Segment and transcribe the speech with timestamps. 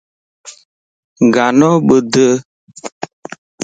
[1.33, 2.11] گانو ٻڌ